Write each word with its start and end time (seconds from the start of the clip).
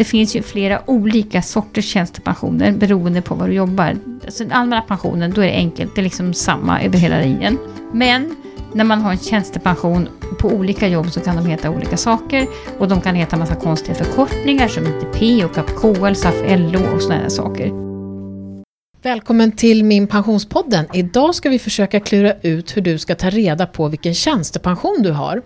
det 0.00 0.04
finns 0.04 0.36
ju 0.36 0.42
flera 0.42 0.82
olika 0.86 1.42
sorters 1.42 1.84
tjänstepensioner 1.84 2.72
beroende 2.72 3.22
på 3.22 3.34
var 3.34 3.48
du 3.48 3.54
jobbar. 3.54 3.96
Alltså 4.24 4.44
den 4.44 4.52
allmänna 4.52 4.82
pensionen, 4.82 5.30
då 5.30 5.40
är 5.40 5.46
det 5.46 5.52
enkelt, 5.52 5.94
det 5.94 6.00
är 6.00 6.02
liksom 6.02 6.34
samma 6.34 6.82
över 6.82 6.98
hela 6.98 7.18
linjen. 7.18 7.58
Men 7.92 8.36
när 8.74 8.84
man 8.84 9.00
har 9.00 9.10
en 9.10 9.18
tjänstepension 9.18 10.08
på 10.38 10.48
olika 10.48 10.88
jobb 10.88 11.12
så 11.12 11.20
kan 11.20 11.36
de 11.36 11.46
heta 11.46 11.70
olika 11.70 11.96
saker 11.96 12.46
och 12.78 12.88
de 12.88 13.00
kan 13.00 13.14
heta 13.14 13.36
massa 13.36 13.54
konstiga 13.54 13.94
förkortningar 13.94 14.68
som 14.68 14.84
ITP 14.86 15.44
och 15.44 15.80
KL, 15.80 16.14
SAF, 16.14 16.34
LO 16.48 16.94
och 16.94 17.02
sådana 17.02 17.30
saker. 17.30 17.72
Välkommen 19.02 19.52
till 19.52 19.84
Min 19.84 20.06
Pensionspodden. 20.06 20.86
Idag 20.94 21.34
ska 21.34 21.48
vi 21.48 21.58
försöka 21.58 22.00
klura 22.00 22.34
ut 22.42 22.76
hur 22.76 22.82
du 22.82 22.98
ska 22.98 23.14
ta 23.14 23.30
reda 23.30 23.66
på 23.66 23.88
vilken 23.88 24.14
tjänstepension 24.14 25.02
du 25.02 25.10
har. 25.10 25.42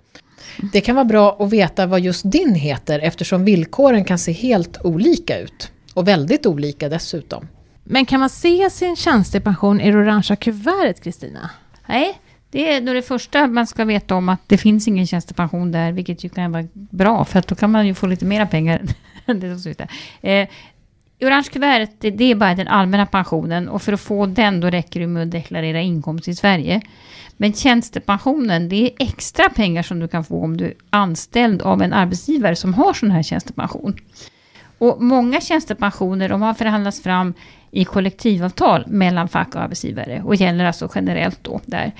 Det 0.73 0.81
kan 0.81 0.95
vara 0.95 1.05
bra 1.05 1.37
att 1.39 1.49
veta 1.49 1.85
vad 1.85 1.99
just 1.99 2.31
din 2.31 2.55
heter 2.55 2.99
eftersom 2.99 3.45
villkoren 3.45 4.03
kan 4.05 4.17
se 4.17 4.31
helt 4.31 4.77
olika 4.83 5.39
ut. 5.39 5.71
Och 5.93 6.07
väldigt 6.07 6.45
olika 6.45 6.89
dessutom. 6.89 7.47
Men 7.83 8.05
kan 8.05 8.19
man 8.19 8.29
se 8.29 8.69
sin 8.69 8.95
tjänstepension 8.95 9.81
i 9.81 9.91
det 9.91 9.97
orangea 9.97 10.35
kuvertet, 10.35 11.03
Kristina? 11.03 11.49
Nej, 11.87 12.19
det 12.51 12.73
är 12.73 12.81
då 12.81 12.93
det 12.93 13.01
första 13.01 13.47
man 13.47 13.67
ska 13.67 13.85
veta 13.85 14.15
om 14.15 14.29
att 14.29 14.39
det 14.47 14.57
finns 14.57 14.87
ingen 14.87 15.07
tjänstepension 15.07 15.71
där, 15.71 15.91
vilket 15.91 16.23
ju 16.23 16.29
kan 16.29 16.51
vara 16.51 16.67
bra, 16.73 17.25
för 17.25 17.39
att 17.39 17.47
då 17.47 17.55
kan 17.55 17.71
man 17.71 17.87
ju 17.87 17.93
få 17.93 18.07
lite 18.07 18.25
mera 18.25 18.45
pengar. 18.45 18.81
det 19.25 19.59
som 19.59 19.73
eh, 20.21 20.47
Orange 21.21 21.49
kuvertet, 21.51 21.95
det, 21.99 22.11
det 22.11 22.31
är 22.31 22.35
bara 22.35 22.55
den 22.55 22.67
allmänna 22.67 23.05
pensionen 23.05 23.69
och 23.69 23.81
för 23.81 23.93
att 23.93 24.01
få 24.01 24.25
den 24.25 24.59
då 24.59 24.69
räcker 24.69 24.99
det 24.99 25.07
med 25.07 25.23
att 25.23 25.31
deklarera 25.31 25.81
inkomst 25.81 26.27
i 26.27 26.35
Sverige. 26.35 26.81
Men 27.37 27.53
tjänstepensionen, 27.53 28.69
det 28.69 28.75
är 28.75 28.91
extra 28.99 29.49
pengar 29.49 29.83
som 29.83 29.99
du 29.99 30.07
kan 30.07 30.23
få 30.23 30.43
om 30.43 30.57
du 30.57 30.65
är 30.65 30.73
anställd 30.89 31.61
av 31.61 31.81
en 31.81 31.93
arbetsgivare 31.93 32.55
som 32.55 32.73
har 32.73 32.93
sån 32.93 33.11
här 33.11 33.23
tjänstepension. 33.23 33.95
Och 34.77 35.01
många 35.01 35.41
tjänstepensioner 35.41 36.29
de 36.29 36.41
har 36.41 36.53
förhandlats 36.53 37.03
fram 37.03 37.33
i 37.71 37.85
kollektivavtal 37.85 38.83
mellan 38.87 39.27
fack 39.27 39.55
och 39.55 39.61
arbetsgivare 39.61 40.21
och 40.25 40.35
gäller 40.35 40.65
alltså 40.65 40.89
generellt 40.95 41.43
då 41.43 41.61
där. 41.65 41.91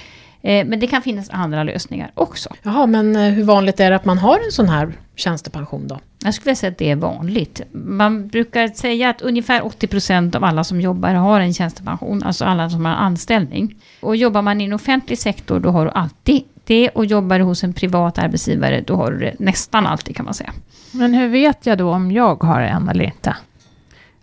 Eh, 0.45 0.65
men 0.65 0.79
det 0.79 0.87
kan 0.87 1.01
finnas 1.01 1.29
andra 1.29 1.63
lösningar 1.63 2.11
också. 2.13 2.49
Jaha, 2.63 2.85
men 2.85 3.15
eh, 3.15 3.21
hur 3.21 3.43
vanligt 3.43 3.79
är 3.79 3.89
det 3.89 3.95
att 3.95 4.05
man 4.05 4.17
har 4.17 4.39
en 4.45 4.51
sån 4.51 4.69
här 4.69 4.93
tjänstepension 5.15 5.87
då? 5.87 5.99
Jag 6.23 6.33
skulle 6.33 6.45
vilja 6.45 6.55
säga 6.55 6.71
att 6.71 6.77
det 6.77 6.91
är 6.91 6.95
vanligt. 6.95 7.61
Man 7.71 8.27
brukar 8.27 8.67
säga 8.67 9.09
att 9.09 9.21
ungefär 9.21 9.61
80% 9.61 10.35
av 10.35 10.43
alla 10.43 10.63
som 10.63 10.81
jobbar 10.81 11.13
har 11.13 11.39
en 11.39 11.53
tjänstepension, 11.53 12.23
alltså 12.23 12.45
alla 12.45 12.69
som 12.69 12.85
har 12.85 12.93
anställning. 12.93 13.75
Och 14.01 14.15
jobbar 14.15 14.41
man 14.41 14.61
i 14.61 14.63
en 14.63 14.73
offentlig 14.73 15.19
sektor, 15.19 15.59
då 15.59 15.69
har 15.69 15.85
du 15.85 15.91
alltid 15.91 16.43
det. 16.63 16.89
Och 16.89 17.05
jobbar 17.05 17.39
du 17.39 17.45
hos 17.45 17.63
en 17.63 17.73
privat 17.73 18.17
arbetsgivare, 18.17 18.81
då 18.81 18.95
har 18.95 19.11
du 19.11 19.19
det 19.19 19.35
nästan 19.39 19.85
alltid 19.85 20.15
kan 20.15 20.25
man 20.25 20.33
säga. 20.33 20.53
Men 20.91 21.13
hur 21.13 21.27
vet 21.27 21.65
jag 21.65 21.77
då 21.77 21.91
om 21.91 22.11
jag 22.11 22.43
har 22.43 22.61
en 22.61 22.89
eller 22.89 23.05
inte? 23.05 23.35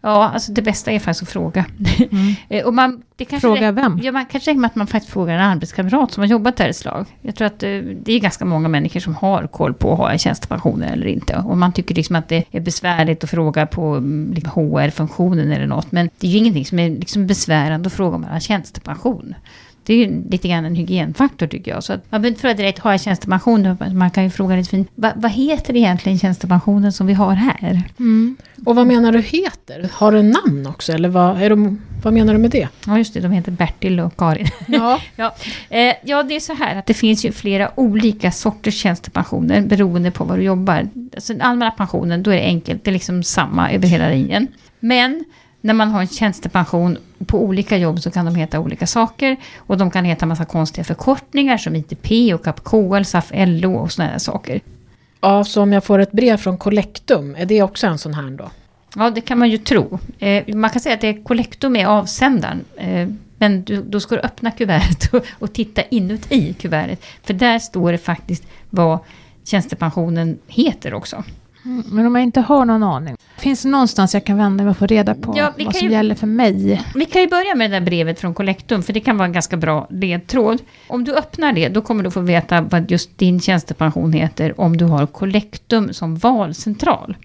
Ja, 0.05 0.28
alltså 0.28 0.53
det 0.53 0.62
bästa 0.62 0.91
är 0.91 0.98
faktiskt 0.98 1.22
att 1.22 1.28
fråga. 1.28 1.64
Mm. 2.11 2.34
Eh, 2.48 2.67
och 2.67 2.75
man, 2.75 3.03
det 3.17 3.25
kanske 3.25 3.48
fråga 3.48 3.72
vem? 3.72 4.00
Ja, 4.03 4.12
man 4.12 4.27
kanske 4.27 4.50
räcker 4.50 4.61
med 4.61 4.69
att 4.69 4.75
man 4.75 4.86
faktiskt 4.86 5.12
frågar 5.12 5.34
en 5.34 5.41
arbetskamrat 5.41 6.12
som 6.12 6.20
har 6.20 6.28
jobbat 6.28 6.56
där 6.56 6.69
ett 6.69 6.77
slag. 6.77 7.06
Jag 7.20 7.34
tror 7.34 7.47
att 7.47 7.62
eh, 7.62 7.69
det 8.03 8.12
är 8.12 8.19
ganska 8.19 8.45
många 8.45 8.69
människor 8.69 9.00
som 9.00 9.14
har 9.14 9.47
koll 9.47 9.75
på 9.75 9.92
att 9.92 9.98
ha 9.98 10.12
en 10.12 10.19
tjänstepension 10.19 10.83
eller 10.83 11.06
inte. 11.06 11.36
Och 11.36 11.56
man 11.56 11.73
tycker 11.73 11.95
liksom 11.95 12.17
att 12.17 12.28
det 12.28 12.45
är 12.50 12.61
besvärligt 12.61 13.25
att 13.25 13.30
fråga 13.30 13.67
på 13.67 13.83
mm, 13.83 14.33
liksom 14.34 14.50
HR-funktionen 14.50 15.53
eller 15.53 15.67
något. 15.67 15.92
Men 15.92 16.11
det 16.19 16.27
är 16.27 16.30
ju 16.30 16.39
ingenting 16.39 16.67
som 16.67 16.78
är 16.78 16.91
liksom 16.91 17.27
besvärande 17.27 17.86
att 17.86 17.92
fråga 17.92 18.14
om 18.14 18.20
man 18.20 18.30
har 18.30 18.41
tjänstepension. 18.41 19.34
Det 19.84 19.94
är 19.94 19.98
ju 19.98 20.30
lite 20.30 20.48
grann 20.48 20.64
en 20.64 20.75
hygienfaktor 20.75 21.47
tycker 21.47 21.70
jag. 21.70 21.84
Så 21.84 21.92
att 21.92 22.00
man 22.11 22.22
behöver 22.22 22.28
inte 22.28 22.41
fråga 22.41 22.55
direkt, 22.55 22.78
har 22.78 22.91
jag 22.91 23.00
tjänstepension? 23.00 23.77
Man 23.94 24.11
kan 24.11 24.24
ju 24.24 24.30
fråga 24.30 24.56
lite 24.56 24.70
fint, 24.70 24.91
Va, 24.94 25.12
vad 25.16 25.30
heter 25.30 25.77
egentligen 25.77 26.19
tjänstepensionen 26.19 26.92
som 26.92 27.06
vi 27.06 27.12
har 27.12 27.34
här? 27.34 27.83
Mm. 27.98 28.36
Och 28.66 28.77
vad 28.77 28.86
menar 28.86 29.12
du 29.12 29.20
heter? 29.20 29.89
Har 29.92 30.12
den 30.12 30.30
namn 30.30 30.66
också? 30.66 30.92
Eller 30.92 31.08
vad, 31.08 31.42
är 31.42 31.50
de, 31.50 31.80
vad 32.02 32.14
menar 32.14 32.33
du 32.33 32.39
med 32.39 32.50
det? 32.50 32.69
Ja, 32.86 32.98
just 32.98 33.14
det, 33.14 33.20
de 33.20 33.33
heter 33.33 33.52
Bertil 33.52 34.01
och 34.01 34.17
Karin. 34.17 34.48
Ja. 34.67 35.01
ja. 35.17 35.34
Eh, 35.70 35.95
ja, 36.05 36.23
det 36.23 36.36
är 36.36 36.40
så 36.40 36.55
här 36.55 36.77
att 36.77 36.86
det 36.86 36.95
finns 36.95 37.24
ju 37.24 37.33
flera 37.33 37.70
olika 37.80 38.33
sorters 38.33 38.74
tjänstepensioner 38.74 39.61
beroende 39.61 40.11
på 40.11 40.24
var 40.24 40.36
du 40.36 40.42
jobbar. 40.42 40.89
Alltså 41.14 41.33
den 41.33 41.42
allmänna 41.42 41.70
pensionen, 41.70 42.23
då 42.23 42.30
är 42.30 42.36
det 42.36 42.42
enkelt, 42.42 42.85
det 42.85 42.90
är 42.90 42.92
liksom 42.92 43.23
samma 43.23 43.73
över 43.73 43.89
hela 43.89 44.08
linjen. 44.08 44.48
Men 44.80 45.24
när 45.61 45.74
man 45.74 45.90
har 45.90 46.01
en 46.01 46.08
tjänstepension 46.08 46.98
på 47.24 47.44
olika 47.44 47.77
jobb 47.77 48.00
så 48.00 48.10
kan 48.10 48.24
de 48.24 48.34
heta 48.34 48.60
olika 48.60 48.86
saker. 48.86 49.36
Och 49.56 49.78
de 49.78 49.90
kan 49.90 50.05
heta 50.05 50.27
massa 50.27 50.44
konstiga 50.44 50.84
förkortningar 50.84 51.58
som 51.58 51.77
ITP 51.77 52.34
och 52.34 52.64
KL, 52.64 53.05
SAF, 53.05 53.30
LO 53.34 53.74
och 53.74 53.92
sådana 53.92 54.18
saker. 54.18 54.60
Ja, 55.20 55.44
så 55.44 55.62
om 55.62 55.72
jag 55.72 55.84
får 55.84 55.98
ett 55.98 56.12
brev 56.12 56.36
från 56.36 56.58
Collectum, 56.58 57.34
är 57.38 57.46
det 57.46 57.62
också 57.62 57.86
en 57.86 57.98
sån 57.98 58.14
här 58.14 58.30
då? 58.30 58.50
Ja, 58.96 59.11
det 59.11 59.20
kan 59.20 59.38
man 59.38 59.50
ju 59.50 59.58
tro. 59.58 59.98
Eh, 60.18 60.55
man 60.55 60.70
kan 60.70 60.80
säga 60.80 60.94
att 60.94 61.00
det 61.00 61.08
är 61.08 61.24
Collectum 61.24 61.77
är 61.77 61.86
avsändaren. 61.86 62.64
Eh, 62.77 63.08
men 63.38 63.62
du, 63.62 63.82
då 63.82 64.00
ska 64.00 64.14
du 64.14 64.20
öppna 64.20 64.50
kuvertet 64.50 65.14
och, 65.14 65.24
och 65.38 65.52
titta 65.52 65.82
inuti 65.82 66.52
kuvertet. 66.52 67.05
För 67.22 67.34
där 67.34 67.58
står 67.58 67.92
det 67.92 67.98
faktiskt 67.98 68.44
vad 68.70 68.98
tjänstepensionen 69.44 70.38
heter 70.46 70.94
också. 70.94 71.24
Mm, 71.64 71.84
men 71.90 72.06
om 72.06 72.14
jag 72.14 72.24
inte 72.24 72.40
har 72.40 72.64
någon 72.64 72.83
aning, 72.83 73.17
finns 73.36 73.62
det 73.62 73.68
någonstans 73.68 74.14
jag 74.14 74.24
kan 74.24 74.36
vända 74.36 74.64
mig 74.64 74.70
och 74.70 74.77
få 74.77 74.86
reda 74.86 75.14
på 75.14 75.34
ja, 75.36 75.52
vad 75.58 75.77
som 75.77 75.89
ju, 75.89 75.92
gäller 75.92 76.14
för 76.14 76.27
mig? 76.27 76.84
Vi 76.95 77.05
kan 77.05 77.23
ju 77.23 77.28
börja 77.28 77.55
med 77.55 77.70
det 77.70 77.80
där 77.80 77.86
brevet 77.86 78.20
från 78.20 78.34
Collectum, 78.34 78.83
för 78.83 78.92
det 78.92 79.00
kan 79.00 79.17
vara 79.17 79.27
en 79.27 79.33
ganska 79.33 79.56
bra 79.56 79.86
ledtråd. 79.90 80.62
Om 80.89 81.05
du 81.05 81.14
öppnar 81.14 81.52
det, 81.52 81.68
då 81.68 81.80
kommer 81.80 82.05
du 82.05 82.11
få 82.11 82.20
veta 82.20 82.61
vad 82.61 82.90
just 82.90 83.18
din 83.18 83.40
tjänstepension 83.40 84.12
heter 84.12 84.61
om 84.61 84.77
du 84.77 84.84
har 84.84 85.06
Collectum 85.06 85.92
som 85.92 86.17
valcentral. 86.17 87.17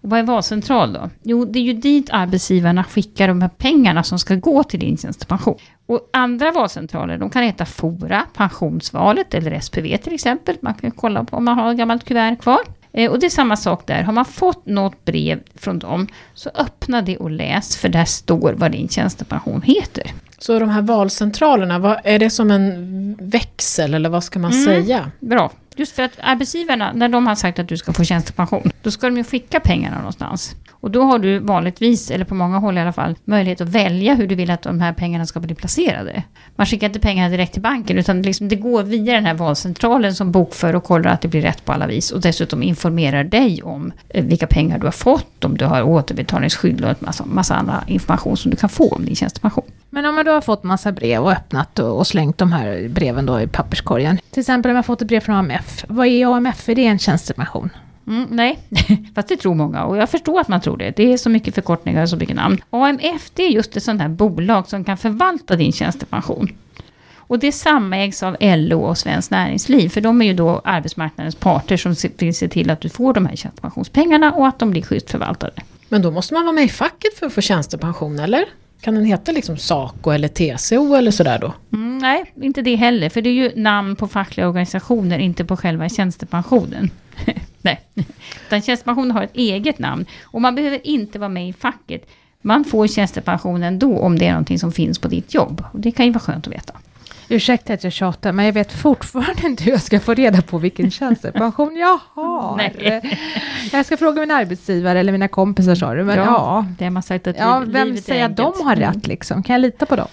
Och 0.00 0.10
vad 0.10 0.18
är 0.18 0.22
valcentral 0.22 0.92
då? 0.92 1.10
Jo, 1.22 1.44
det 1.44 1.58
är 1.58 1.62
ju 1.62 1.72
dit 1.72 2.10
arbetsgivarna 2.10 2.84
skickar 2.84 3.28
de 3.28 3.42
här 3.42 3.48
pengarna 3.48 4.02
som 4.02 4.18
ska 4.18 4.34
gå 4.34 4.64
till 4.64 4.80
din 4.80 4.96
tjänstepension. 4.96 5.58
Och 5.86 6.00
andra 6.12 6.52
valcentraler, 6.52 7.18
de 7.18 7.30
kan 7.30 7.42
heta 7.42 7.66
Fora, 7.66 8.24
Pensionsvalet 8.34 9.34
eller 9.34 9.60
SPV 9.60 9.96
till 9.96 10.14
exempel. 10.14 10.56
Man 10.60 10.74
kan 10.74 10.90
kolla 10.90 11.26
om 11.30 11.44
man 11.44 11.58
har 11.58 11.70
ett 11.70 11.78
gammalt 11.78 12.04
kuvert 12.04 12.36
kvar. 12.36 12.60
Eh, 12.98 13.10
och 13.10 13.18
det 13.18 13.26
är 13.26 13.30
samma 13.30 13.56
sak 13.56 13.86
där. 13.86 14.02
Har 14.02 14.12
man 14.12 14.24
fått 14.24 14.66
något 14.66 15.04
brev 15.04 15.40
från 15.54 15.78
dem, 15.78 16.06
så 16.34 16.50
öppna 16.54 17.02
det 17.02 17.16
och 17.16 17.30
läs, 17.30 17.76
för 17.76 17.88
där 17.88 18.04
står 18.04 18.52
vad 18.52 18.72
din 18.72 18.88
tjänstepension 18.88 19.62
heter. 19.62 20.10
Så 20.38 20.58
de 20.58 20.68
här 20.68 20.82
valcentralerna, 20.82 21.78
vad, 21.78 22.00
är 22.04 22.18
det 22.18 22.30
som 22.30 22.50
en 22.50 23.16
växel 23.20 23.94
eller 23.94 24.08
vad 24.08 24.24
ska 24.24 24.38
man 24.38 24.52
mm, 24.52 24.64
säga? 24.64 25.10
Bra. 25.20 25.52
Just 25.78 25.96
för 25.96 26.02
att 26.02 26.18
arbetsgivarna, 26.22 26.92
när 26.92 27.08
de 27.08 27.26
har 27.26 27.34
sagt 27.34 27.58
att 27.58 27.68
du 27.68 27.76
ska 27.76 27.92
få 27.92 28.04
tjänstepension, 28.04 28.70
då 28.82 28.90
ska 28.90 29.06
de 29.06 29.16
ju 29.16 29.24
skicka 29.24 29.60
pengarna 29.60 29.96
någonstans. 29.96 30.56
Och 30.80 30.90
då 30.90 31.02
har 31.02 31.18
du 31.18 31.38
vanligtvis, 31.38 32.10
eller 32.10 32.24
på 32.24 32.34
många 32.34 32.58
håll 32.58 32.78
i 32.78 32.80
alla 32.80 32.92
fall, 32.92 33.14
möjlighet 33.24 33.60
att 33.60 33.68
välja 33.68 34.14
hur 34.14 34.26
du 34.26 34.34
vill 34.34 34.50
att 34.50 34.62
de 34.62 34.80
här 34.80 34.92
pengarna 34.92 35.26
ska 35.26 35.40
bli 35.40 35.54
placerade. 35.54 36.22
Man 36.56 36.66
skickar 36.66 36.86
inte 36.86 37.00
pengarna 37.00 37.28
direkt 37.28 37.52
till 37.52 37.62
banken, 37.62 37.98
utan 37.98 38.22
liksom 38.22 38.48
det 38.48 38.56
går 38.56 38.82
via 38.82 39.14
den 39.14 39.26
här 39.26 39.34
valcentralen 39.34 40.14
som 40.14 40.32
bokför 40.32 40.76
och 40.76 40.84
kollar 40.84 41.10
att 41.10 41.20
det 41.20 41.28
blir 41.28 41.42
rätt 41.42 41.64
på 41.64 41.72
alla 41.72 41.86
vis. 41.86 42.10
Och 42.10 42.20
dessutom 42.20 42.62
informerar 42.62 43.24
dig 43.24 43.62
om 43.62 43.92
eh, 44.08 44.24
vilka 44.24 44.46
pengar 44.46 44.78
du 44.78 44.86
har 44.86 44.92
fått, 44.92 45.44
om 45.44 45.56
du 45.56 45.64
har 45.64 45.82
återbetalningsskydd 45.82 46.84
och 46.84 46.90
en 46.90 46.96
massa, 46.98 47.24
massa 47.26 47.54
annan 47.54 47.88
information 47.88 48.36
som 48.36 48.50
du 48.50 48.56
kan 48.56 48.68
få 48.68 48.88
om 48.88 49.04
din 49.04 49.16
tjänstepension. 49.16 49.64
Men 49.90 50.04
om 50.04 50.14
man 50.14 50.24
då 50.24 50.30
har 50.30 50.40
fått 50.40 50.62
massa 50.62 50.92
brev 50.92 51.22
och 51.22 51.32
öppnat 51.32 51.78
och, 51.78 52.06
slängt 52.06 52.38
de 52.38 52.52
här 52.52 52.88
breven 52.88 53.26
då 53.26 53.40
i 53.40 53.46
papperskorgen. 53.46 54.18
Till 54.30 54.40
exempel 54.40 54.70
om 54.70 54.76
jag 54.76 54.86
fått 54.86 55.02
ett 55.02 55.08
brev 55.08 55.20
från 55.20 55.34
AMF. 55.34 55.67
Vad 55.88 56.06
är 56.06 56.36
AMF? 56.36 56.68
Är 56.68 56.74
det 56.74 56.86
en 56.86 56.98
tjänstepension? 56.98 57.70
Mm, 58.06 58.26
nej, 58.30 58.58
fast 59.14 59.28
det 59.28 59.36
tror 59.36 59.54
många 59.54 59.84
och 59.84 59.96
jag 59.96 60.10
förstår 60.10 60.40
att 60.40 60.48
man 60.48 60.60
tror 60.60 60.76
det. 60.76 60.96
Det 60.96 61.12
är 61.12 61.16
så 61.16 61.30
mycket 61.30 61.54
förkortningar 61.54 62.02
och 62.02 62.08
så 62.08 62.16
mycket 62.16 62.36
namn. 62.36 62.60
AMF 62.70 63.30
det 63.34 63.42
är 63.42 63.48
just 63.48 63.76
ett 63.76 63.82
sånt 63.82 64.00
här 64.00 64.08
bolag 64.08 64.68
som 64.68 64.84
kan 64.84 64.96
förvalta 64.96 65.56
din 65.56 65.72
tjänstepension. 65.72 66.48
Och 67.16 67.38
det 67.38 67.52
samägs 67.52 68.22
av 68.22 68.36
LO 68.40 68.80
och 68.80 68.98
Svenskt 68.98 69.30
Näringsliv, 69.30 69.88
för 69.88 70.00
de 70.00 70.22
är 70.22 70.26
ju 70.26 70.34
då 70.34 70.60
arbetsmarknadens 70.64 71.34
parter 71.34 71.76
som 71.76 71.94
vill 72.18 72.34
se 72.34 72.48
till 72.48 72.70
att 72.70 72.80
du 72.80 72.88
får 72.88 73.14
de 73.14 73.26
här 73.26 73.36
tjänstepensionspengarna 73.36 74.32
och 74.32 74.46
att 74.46 74.58
de 74.58 74.70
blir 74.70 74.82
schysst 74.82 75.10
förvaltade. 75.10 75.52
Men 75.88 76.02
då 76.02 76.10
måste 76.10 76.34
man 76.34 76.44
vara 76.44 76.52
med 76.52 76.64
i 76.64 76.68
facket 76.68 77.18
för 77.18 77.26
att 77.26 77.32
få 77.32 77.40
tjänstepension, 77.40 78.18
eller? 78.18 78.44
Kan 78.80 78.94
den 78.94 79.04
heta 79.04 79.32
liksom 79.32 79.56
SACO 79.56 80.10
eller 80.10 80.28
TCO 80.28 80.94
eller 80.94 81.10
sådär 81.10 81.38
då? 81.38 81.54
Mm, 81.72 81.98
nej, 81.98 82.32
inte 82.42 82.62
det 82.62 82.76
heller, 82.76 83.08
för 83.08 83.22
det 83.22 83.30
är 83.30 83.34
ju 83.34 83.52
namn 83.56 83.96
på 83.96 84.08
fackliga 84.08 84.48
organisationer, 84.48 85.18
inte 85.18 85.44
på 85.44 85.56
själva 85.56 85.88
tjänstepensionen. 85.88 86.90
nej, 87.62 87.80
utan 88.46 88.62
tjänstepensionen 88.62 89.10
har 89.10 89.22
ett 89.22 89.36
eget 89.36 89.78
namn. 89.78 90.06
Och 90.24 90.40
man 90.40 90.54
behöver 90.54 90.86
inte 90.86 91.18
vara 91.18 91.28
med 91.28 91.48
i 91.48 91.52
facket. 91.52 92.08
Man 92.42 92.64
får 92.64 92.86
tjänstepensionen 92.86 93.78
då 93.78 93.98
om 93.98 94.18
det 94.18 94.26
är 94.26 94.30
någonting 94.30 94.58
som 94.58 94.72
finns 94.72 94.98
på 94.98 95.08
ditt 95.08 95.34
jobb. 95.34 95.64
Och 95.72 95.80
det 95.80 95.90
kan 95.90 96.06
ju 96.06 96.12
vara 96.12 96.20
skönt 96.20 96.46
att 96.46 96.52
veta. 96.52 96.74
Ursäkta 97.28 97.72
att 97.72 97.84
jag 97.84 97.92
tjatar, 97.92 98.32
men 98.32 98.46
jag 98.46 98.52
vet 98.52 98.72
fortfarande 98.72 99.46
inte 99.46 99.64
hur 99.64 99.72
jag 99.72 99.82
ska 99.82 100.00
få 100.00 100.14
reda 100.14 100.42
på 100.42 100.58
vilken 100.58 100.90
tjänstepension 100.90 101.76
jag 101.76 101.98
har. 102.14 102.56
Nej. 102.56 103.18
Jag 103.72 103.86
ska 103.86 103.96
fråga 103.96 104.20
min 104.20 104.30
arbetsgivare 104.30 105.00
eller 105.00 105.12
mina 105.12 105.28
kompisar 105.28 105.74
sa 105.74 105.94
du, 105.94 106.04
men 106.04 106.16
ja. 106.16 106.24
ja. 106.24 106.66
Det 106.78 106.84
har 106.84 106.90
man 106.90 107.02
sagt 107.02 107.26
att 107.26 107.38
ja, 107.38 107.64
vem 107.66 107.96
säger 107.96 108.24
att 108.24 108.36
de 108.36 108.52
har 108.64 108.76
rätt 108.76 109.06
liksom? 109.06 109.42
Kan 109.42 109.54
jag 109.54 109.60
lita 109.60 109.86
på 109.86 109.96
dem? 109.96 110.08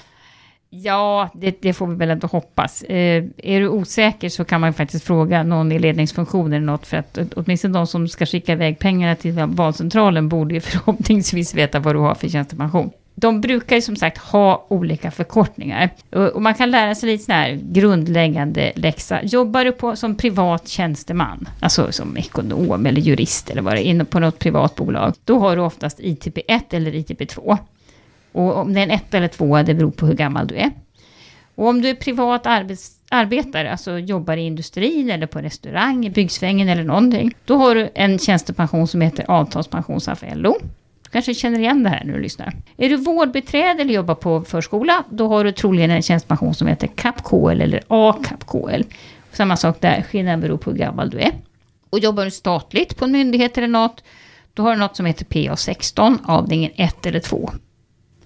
Ja, 0.70 1.30
det, 1.34 1.62
det, 1.62 1.74
får 1.74 1.88
vi 1.88 1.96
väl 1.96 2.10
ändå 2.10 2.28
hoppas. 2.28 2.84
Eh, 2.84 3.24
är 3.38 3.60
du 3.60 3.70
osäker 3.70 4.30
så 4.30 4.46
kan 4.46 4.62
man 4.62 4.74
faktiskt 4.74 5.06
fråga 5.06 5.44
någon 5.44 5.72
i 5.72 5.80
ledningsfunktionen 5.80 6.54
eller 6.54 6.66
något, 6.66 6.88
för 6.88 6.98
att 6.98 7.18
åtminstone 7.36 7.74
de 7.74 7.88
som 7.88 8.08
ska 8.08 8.26
skicka 8.26 8.52
iväg 8.54 8.80
pengarna 8.80 9.16
till 9.16 9.34
valcentralen 9.34 10.30
borde 10.30 10.54
ju 10.54 10.62
förhoppningsvis 10.62 11.54
veta 11.54 11.80
vad 11.80 11.96
du 11.96 12.00
har 12.00 12.16
för 12.16 12.30
tjänstepension. 12.30 12.92
De 13.16 13.42
brukar 13.42 13.76
ju 13.76 13.82
som 13.82 13.96
sagt 13.96 14.18
ha 14.18 14.66
olika 14.70 15.12
förkortningar. 15.12 15.90
Och 16.34 16.42
man 16.42 16.54
kan 16.54 16.72
lära 16.72 16.96
sig 16.96 17.10
lite 17.10 17.24
sån 17.24 17.36
här 17.36 17.60
grundläggande 17.64 18.72
läxa. 18.76 19.24
Jobbar 19.24 19.66
du 19.66 19.72
på, 19.72 19.96
som 19.96 20.16
privat 20.16 20.68
tjänsteman, 20.68 21.50
alltså 21.60 21.92
som 21.92 22.18
ekonom 22.18 22.86
eller 22.86 23.02
jurist 23.02 23.50
eller 23.50 23.62
vad 23.62 23.74
det 23.74 23.88
är, 23.88 23.90
inne 23.90 24.06
på 24.06 24.20
något 24.20 24.40
privat 24.40 24.76
bolag, 24.76 25.14
då 25.24 25.40
har 25.40 25.56
du 25.56 25.62
oftast 25.62 26.00
ITP 26.00 26.40
1 26.48 26.74
eller 26.74 26.96
ITP 26.96 27.30
2. 27.30 27.58
Och 28.32 28.58
om 28.58 28.74
det 28.74 28.80
är 28.80 28.84
en 28.84 28.92
1 28.92 29.14
eller 29.14 29.28
2, 29.28 29.62
det 29.62 29.74
beror 29.74 29.92
på 29.92 30.06
hur 30.06 30.16
gammal 30.16 30.48
du 30.48 30.56
är. 30.56 30.72
Och 31.56 31.68
om 31.68 31.82
du 31.82 31.90
är 31.90 31.96
privat 31.96 32.46
arbets, 32.46 32.92
arbetare, 33.10 33.72
alltså 33.72 34.00
jobbar 34.00 34.38
i 34.38 34.42
industrin 34.42 35.10
eller 35.10 35.28
på 35.28 35.40
restaurang, 35.40 36.06
i 36.06 36.10
byggsvängen 36.10 36.70
eller 36.70 36.84
någonting, 36.84 37.34
då 37.46 37.58
har 37.58 37.76
du 37.76 37.90
en 37.96 38.20
tjänstepension 38.20 38.88
som 38.88 39.02
heter 39.02 39.32
avtalspension 39.32 40.02
för 40.02 40.36
LO 40.36 40.56
kanske 41.16 41.34
känner 41.34 41.60
igen 41.60 41.84
det 41.84 41.90
här 41.90 42.04
när 42.06 42.14
du 42.14 42.22
lyssnar. 42.22 42.54
Är 42.78 42.90
du 42.90 42.96
vårdbiträde 42.96 43.82
eller 43.82 43.94
jobbar 43.94 44.16
på 44.16 44.42
förskola, 44.42 45.04
då 45.10 45.28
har 45.28 45.44
du 45.44 45.52
troligen 45.52 45.92
en 45.92 46.02
tjänstepension 46.02 46.54
som 46.54 46.68
heter 46.68 46.88
CAP-KL 46.88 47.62
eller 47.62 47.84
A-CAP-KL. 47.88 48.84
Samma 49.32 49.58
sak 49.58 49.82
där, 49.82 50.02
skillnaden 50.02 50.42
beror 50.42 50.58
på 50.58 50.72
hur 50.72 50.78
gammal 50.78 51.10
du 51.10 51.20
är. 51.20 51.32
Och 51.90 52.00
jobbar 52.00 52.26
du 52.26 52.32
statligt 52.32 52.98
på 52.98 53.06
en 53.06 53.12
myndighet 53.12 53.58
eller 53.58 53.68
något, 53.68 54.04
då 54.54 54.64
har 54.64 54.72
du 54.72 54.80
något 54.80 54.96
som 54.96 55.06
heter 55.06 55.26
PA16, 55.26 56.18
avdelningen 56.26 56.72
1 56.76 57.06
eller 57.06 57.20
2. 57.20 57.52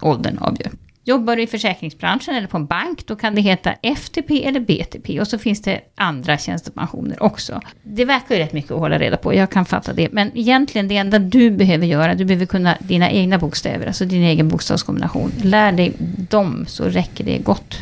Åldern 0.00 0.38
avgör. 0.38 0.70
Jobbar 1.10 1.36
du 1.36 1.42
i 1.42 1.46
försäkringsbranschen 1.46 2.34
eller 2.34 2.46
på 2.46 2.56
en 2.56 2.66
bank, 2.66 3.06
då 3.06 3.16
kan 3.16 3.34
det 3.34 3.40
heta 3.40 3.72
FTP 3.72 4.44
eller 4.44 4.60
BTP. 4.60 5.20
Och 5.20 5.28
så 5.28 5.38
finns 5.38 5.62
det 5.62 5.80
andra 5.94 6.38
tjänstepensioner 6.38 7.22
också. 7.22 7.60
Det 7.82 8.04
verkar 8.04 8.34
ju 8.34 8.40
rätt 8.40 8.52
mycket 8.52 8.70
att 8.70 8.78
hålla 8.78 8.98
reda 8.98 9.16
på, 9.16 9.34
jag 9.34 9.50
kan 9.50 9.64
fatta 9.64 9.92
det. 9.92 10.12
Men 10.12 10.38
egentligen 10.38 10.88
det 10.88 10.96
enda 10.96 11.18
du 11.18 11.50
behöver 11.50 11.86
göra, 11.86 12.14
du 12.14 12.24
behöver 12.24 12.46
kunna 12.46 12.76
dina 12.80 13.10
egna 13.10 13.38
bokstäver, 13.38 13.86
alltså 13.86 14.04
din 14.04 14.22
egen 14.22 14.48
bokstavskombination. 14.48 15.32
Lär 15.42 15.72
dig 15.72 15.92
dem 16.30 16.64
så 16.68 16.84
räcker 16.84 17.24
det 17.24 17.38
gott. 17.38 17.76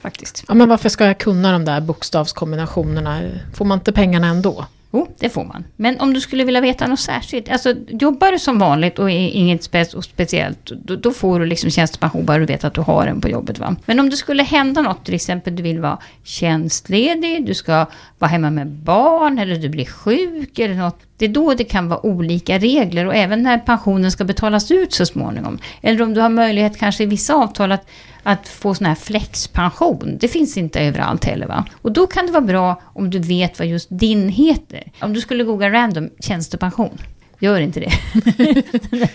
Faktiskt. 0.00 0.44
Ja, 0.48 0.54
men 0.54 0.68
varför 0.68 0.88
ska 0.88 1.06
jag 1.06 1.18
kunna 1.18 1.52
de 1.52 1.64
där 1.64 1.80
bokstavskombinationerna? 1.80 3.20
Får 3.54 3.64
man 3.64 3.78
inte 3.78 3.92
pengarna 3.92 4.26
ändå? 4.26 4.66
Jo, 4.94 5.08
det 5.18 5.28
får 5.28 5.44
man. 5.44 5.64
Men 5.76 6.00
om 6.00 6.14
du 6.14 6.20
skulle 6.20 6.44
vilja 6.44 6.60
veta 6.60 6.86
något 6.86 7.00
särskilt, 7.00 7.48
alltså 7.48 7.74
jobbar 7.88 8.32
du 8.32 8.38
som 8.38 8.58
vanligt 8.58 8.98
och 8.98 9.10
är 9.10 9.28
inget 9.28 9.64
spe 9.64 9.84
speciellt, 9.84 10.64
då, 10.64 10.96
då, 10.96 11.10
får 11.10 11.40
du 11.40 11.46
liksom 11.46 11.70
tjänstepension 11.70 12.24
bara 12.24 12.38
du 12.38 12.46
vet 12.46 12.64
att 12.64 12.74
du 12.74 12.80
har 12.80 13.06
den 13.06 13.20
på 13.20 13.28
jobbet. 13.28 13.58
Va? 13.58 13.76
Men 13.86 14.00
om 14.00 14.10
det 14.10 14.16
skulle 14.16 14.42
hända 14.42 14.82
något, 14.82 15.04
till 15.04 15.14
exempel 15.14 15.56
du 15.56 15.62
vill 15.62 15.80
vara 15.80 15.98
tjänstledig, 16.24 17.46
du 17.46 17.54
ska 17.54 17.86
vara 18.18 18.30
hemma 18.30 18.50
med 18.50 18.66
barn 18.66 19.38
eller 19.38 19.56
du 19.56 19.68
blir 19.68 19.86
sjuk 19.86 20.58
eller 20.58 20.74
något. 20.74 20.98
Det 21.16 21.24
är 21.24 21.28
då 21.28 21.54
det 21.54 21.64
kan 21.64 21.88
vara 21.88 22.06
olika 22.06 22.58
regler 22.58 23.06
och 23.06 23.14
även 23.14 23.42
när 23.42 23.58
pensionen 23.58 24.10
ska 24.10 24.24
betalas 24.24 24.70
ut 24.70 24.92
så 24.92 25.06
småningom. 25.06 25.58
Eller 25.82 26.02
om 26.02 26.14
du 26.14 26.20
har 26.20 26.28
möjlighet 26.28 26.78
kanske 26.78 27.02
i 27.02 27.06
vissa 27.06 27.34
avtal 27.34 27.72
att 27.72 27.86
att 28.26 28.48
få 28.48 28.74
sån 28.74 28.86
här 28.86 28.94
flexpension. 28.94 30.16
Det 30.20 30.28
finns 30.28 30.56
inte 30.56 30.80
överallt 30.80 31.24
heller 31.24 31.46
va. 31.46 31.64
Och 31.82 31.92
då 31.92 32.06
kan 32.06 32.26
det 32.26 32.32
vara 32.32 32.44
bra 32.44 32.80
om 32.84 33.10
du 33.10 33.18
vet 33.18 33.58
vad 33.58 33.68
just 33.68 33.88
din 33.90 34.28
heter. 34.28 34.92
Om 35.00 35.12
du 35.12 35.20
skulle 35.20 35.44
googla 35.44 35.70
random 35.70 36.10
tjänstepension. 36.20 36.98
Gör 37.38 37.60
inte 37.60 37.80
det. 37.80 37.92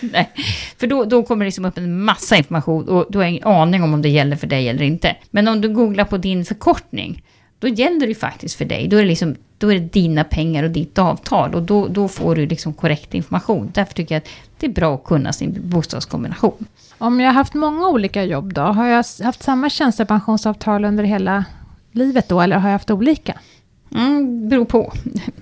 Nej. 0.00 0.30
För 0.78 0.86
då, 0.86 1.04
då 1.04 1.22
kommer 1.22 1.44
det 1.44 1.48
liksom 1.48 1.64
upp 1.64 1.78
en 1.78 2.00
massa 2.04 2.36
information 2.36 2.88
och 2.88 3.06
du 3.10 3.18
har 3.18 3.24
ingen 3.24 3.44
aning 3.44 3.82
om 3.82 3.94
om 3.94 4.02
det 4.02 4.08
gäller 4.08 4.36
för 4.36 4.46
dig 4.46 4.68
eller 4.68 4.82
inte. 4.82 5.16
Men 5.30 5.48
om 5.48 5.60
du 5.60 5.68
googlar 5.68 6.04
på 6.04 6.16
din 6.16 6.44
förkortning, 6.44 7.22
då 7.60 7.68
gäller 7.68 8.06
det 8.06 8.14
faktiskt 8.14 8.54
för 8.54 8.64
dig. 8.64 8.88
Då 8.88 8.96
är 8.96 9.02
det, 9.02 9.08
liksom, 9.08 9.36
då 9.58 9.72
är 9.72 9.78
det 9.78 9.92
dina 9.92 10.24
pengar 10.24 10.64
och 10.64 10.70
ditt 10.70 10.98
avtal 10.98 11.54
och 11.54 11.62
då, 11.62 11.88
då 11.88 12.08
får 12.08 12.34
du 12.34 12.46
liksom 12.46 12.72
korrekt 12.72 13.14
information. 13.14 13.70
Därför 13.74 13.94
tycker 13.94 14.14
jag 14.14 14.20
att 14.22 14.28
det 14.58 14.66
är 14.66 14.70
bra 14.70 14.94
att 14.94 15.04
kunna 15.04 15.32
sin 15.32 15.56
bostadskombination. 15.64 16.66
Om 16.98 17.20
jag 17.20 17.28
har 17.28 17.34
haft 17.34 17.54
många 17.54 17.88
olika 17.88 18.24
jobb 18.24 18.54
då, 18.54 18.60
har 18.60 18.86
jag 18.86 19.04
haft 19.22 19.42
samma 19.42 19.70
tjänstepensionsavtal 19.70 20.84
under 20.84 21.04
hela 21.04 21.44
livet 21.92 22.28
då, 22.28 22.40
eller 22.40 22.56
har 22.56 22.68
jag 22.68 22.74
haft 22.74 22.90
olika? 22.90 23.38
Mm, 23.94 24.48
beror 24.48 24.64
på. 24.64 24.92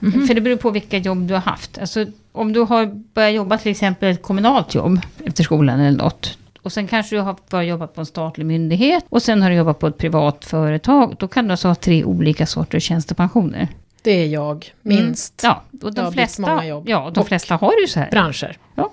Mm. 0.02 0.26
För 0.26 0.34
det 0.34 0.40
beror 0.40 0.56
på 0.56 0.70
vilka 0.70 0.98
jobb 0.98 1.18
du 1.18 1.34
har 1.34 1.40
haft. 1.40 1.78
Alltså, 1.78 2.06
om 2.32 2.52
du 2.52 2.60
har 2.60 2.86
börjat 3.14 3.34
jobba 3.34 3.58
till 3.58 3.70
exempel 3.70 4.08
ett 4.08 4.22
kommunalt 4.22 4.74
jobb 4.74 5.00
efter 5.24 5.44
skolan 5.44 5.80
eller 5.80 5.98
något. 5.98 6.37
Och 6.62 6.72
sen 6.72 6.86
kanske 6.86 7.16
du 7.16 7.20
har 7.20 7.36
börjat 7.50 7.68
jobba 7.68 7.86
på 7.86 8.00
en 8.00 8.06
statlig 8.06 8.46
myndighet. 8.46 9.04
Och 9.08 9.22
sen 9.22 9.42
har 9.42 9.50
du 9.50 9.56
jobbat 9.56 9.78
på 9.78 9.86
ett 9.86 9.98
privat 9.98 10.44
företag. 10.44 11.16
Då 11.18 11.28
kan 11.28 11.44
du 11.44 11.50
alltså 11.50 11.68
ha 11.68 11.74
tre 11.74 12.04
olika 12.04 12.46
sorters 12.46 12.82
tjänstepensioner. 12.82 13.68
Det 14.02 14.10
är 14.10 14.26
jag, 14.26 14.72
minst. 14.82 15.44
Mm. 15.44 15.54
Ja, 15.54 15.86
och 15.86 15.94
de, 15.94 16.12
flesta, 16.12 16.42
många 16.42 16.66
jobb. 16.66 16.88
Ja, 16.88 17.10
de 17.14 17.24
flesta 17.24 17.56
har 17.56 17.72
ju 17.80 17.86
så 17.86 18.00
här. 18.00 18.10
Branscher. 18.10 18.56
Ja. 18.74 18.90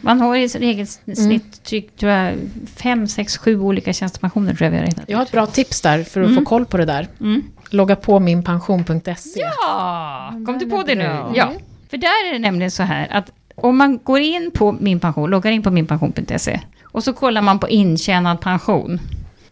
Man 0.00 0.20
har 0.20 0.36
i 0.36 0.46
regelsnitt, 0.46 1.72
mm. 1.72 1.84
tror 1.98 2.12
jag, 2.12 2.34
fem, 2.76 3.06
sex, 3.06 3.38
sju 3.38 3.60
olika 3.60 3.92
tjänstepensioner 3.92 4.54
tror 4.54 4.64
jag 4.64 4.70
vi 4.70 4.76
har 4.76 4.84
räknat 4.84 5.04
Jag 5.08 5.18
har 5.18 5.24
ett 5.24 5.32
bra 5.32 5.46
tips 5.46 5.80
där 5.80 6.04
för 6.04 6.20
att 6.20 6.26
mm. 6.26 6.44
få 6.44 6.48
koll 6.48 6.66
på 6.66 6.76
det 6.76 6.84
där. 6.84 7.08
Mm. 7.20 7.42
Logga 7.70 7.96
på 7.96 8.20
minpension.se. 8.20 9.40
Ja, 9.40 10.32
kom 10.46 10.58
du 10.58 10.66
på 10.66 10.82
det 10.82 10.94
nu? 10.94 11.18
Ja, 11.34 11.52
för 11.90 11.96
där 11.96 12.28
är 12.28 12.32
det 12.32 12.38
nämligen 12.38 12.70
så 12.70 12.82
här 12.82 13.08
att 13.10 13.32
om 13.54 13.76
man 13.76 13.98
går 14.04 14.20
in 14.20 14.50
på 14.54 14.72
min 14.72 15.00
pension, 15.00 15.30
loggar 15.30 15.50
in 15.50 15.62
på 15.62 15.70
minpension.se 15.70 16.60
och 16.82 17.04
så 17.04 17.12
kollar 17.12 17.42
man 17.42 17.58
på 17.58 17.68
intjänad 17.68 18.40
pension. 18.40 19.00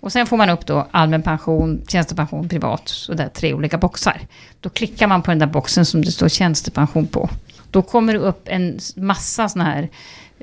Och 0.01 0.13
sen 0.13 0.27
får 0.27 0.37
man 0.37 0.51
upp 0.51 0.67
då 0.67 0.87
allmän 0.91 1.23
pension, 1.23 1.83
tjänstepension, 1.89 2.49
privat, 2.49 2.89
så 2.89 3.15
där 3.15 3.29
tre 3.29 3.55
olika 3.55 3.79
boxar. 3.79 4.21
Då 4.61 4.69
klickar 4.69 5.07
man 5.07 5.23
på 5.23 5.31
den 5.31 5.39
där 5.39 5.47
boxen 5.47 5.87
som 5.87 6.05
det 6.05 6.13
står 6.13 6.29
tjänstepension 6.29 7.07
på. 7.07 7.29
Då 7.71 7.83
kommer 7.83 8.13
det 8.13 8.19
upp 8.19 8.43
en 8.45 8.79
massa 8.97 9.49
sådana 9.49 9.71
här 9.71 9.89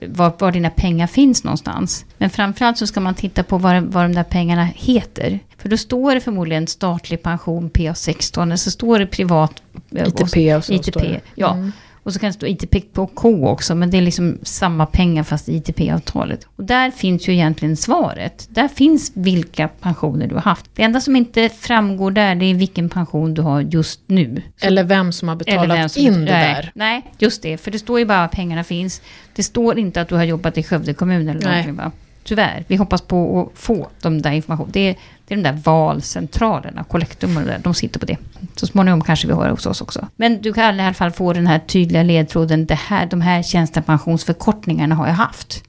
var, 0.08 0.34
var 0.40 0.52
dina 0.52 0.70
pengar 0.70 1.08
finns 1.08 1.44
någonstans. 1.44 2.06
Men 2.18 2.30
framförallt 2.30 2.78
så 2.78 2.88
ska 2.88 3.00
man 3.00 3.16
titta 3.16 3.44
på 3.44 3.58
vad, 3.58 3.84
vad 3.84 4.04
de 4.04 4.14
där 4.14 4.24
pengarna 4.24 4.64
heter. 4.76 5.40
För 5.58 5.70
då 5.70 5.78
står 5.78 6.16
det 6.16 6.22
förmodligen 6.22 6.68
statlig 6.68 7.24
pension 7.24 7.70
PA16, 7.70 8.44
eller 8.44 8.56
så 8.56 8.72
står 8.72 9.00
det 9.00 9.06
privat... 9.06 9.62
ITP 9.92 10.56
och 10.58 10.66
så 10.66 10.74
ITP, 10.74 10.90
står 10.90 11.02
det. 11.02 11.22
ja. 11.36 11.54
Mm. 11.54 11.72
Och 12.10 12.14
så 12.14 12.20
kan 12.20 12.28
det 12.28 12.34
stå 12.34 12.48
ITP 12.48 12.94
på 12.94 13.08
K 13.08 13.48
också, 13.48 13.76
men 13.76 13.90
det 13.90 13.98
är 13.98 14.02
liksom 14.02 14.38
samma 14.44 14.86
pengar 14.86 15.24
fast 15.24 15.50
ITP-avtalet. 15.50 16.48
Och 16.56 16.64
där 16.64 16.92
finns 16.92 17.28
ju 17.30 17.34
egentligen 17.34 17.78
svaret. 17.78 18.48
Där 18.52 18.68
finns 18.68 19.12
vilka 19.16 19.68
pensioner 19.68 20.28
du 20.28 20.36
har 20.36 20.42
haft. 20.42 20.66
Det 20.76 20.84
enda 20.84 21.02
som 21.02 21.16
inte 21.16 21.50
framgår 21.50 22.12
där, 22.12 22.36
det 22.36 22.46
är 22.46 22.54
vilken 22.54 22.90
pension 22.90 23.34
du 23.34 23.42
har 23.42 23.62
just 23.62 24.02
nu. 24.08 24.42
Så, 24.58 24.68
eller 24.68 24.84
vem 24.84 25.12
som 25.12 25.28
har 25.28 25.36
betalat 25.36 25.92
som, 25.92 26.02
in 26.02 26.14
det 26.14 26.32
nej, 26.32 26.54
där. 26.54 26.72
Nej, 26.76 27.06
just 27.18 27.42
det. 27.42 27.58
För 27.58 27.72
det 27.72 27.80
står 27.80 28.00
ju 28.00 28.06
bara 28.06 28.24
att 28.24 28.32
pengarna 28.32 28.64
finns. 28.64 29.02
Det 29.36 29.44
står 29.44 29.80
inte 29.80 30.02
att 30.02 30.10
du 30.10 30.16
har 30.16 30.24
jobbat 30.24 30.58
i 30.58 30.64
Skövde 30.64 30.94
kommun 30.94 31.30
eller 31.30 31.42
någonting. 31.42 31.92
Tyvärr. 32.24 32.66
Vi 32.68 32.76
hoppas 32.76 33.02
på 33.02 33.42
att 33.42 33.60
få 33.60 33.90
de 34.02 34.22
där 34.22 34.32
information. 34.32 34.70
Det 34.72 34.90
är, 34.90 34.96
det 35.30 35.36
är 35.36 35.38
de 35.38 35.44
där 35.44 35.60
valcentralerna, 35.64 36.86
där, 36.90 37.60
de 37.64 37.74
sitter 37.74 38.00
på 38.00 38.06
det. 38.06 38.18
Så 38.56 38.68
småningom 38.68 39.02
kanske 39.02 39.28
vi 39.28 39.34
har 39.34 39.46
det 39.46 39.52
hos 39.52 39.66
oss 39.66 39.82
också. 39.82 40.08
Men 40.16 40.42
du 40.42 40.54
kan 40.54 40.80
i 40.80 40.84
alla 40.84 40.94
fall 40.94 41.12
få 41.12 41.34
den 41.34 41.48
här 41.48 41.60
tydliga 41.60 42.04
ledtråden, 42.04 42.66
det 42.66 42.76
här, 42.76 43.06
de 43.06 43.22
här 43.22 43.44
tjänstepensionsförkortningarna 43.44 44.96
har 44.96 45.08
jag 45.08 45.14
haft. 45.14 45.64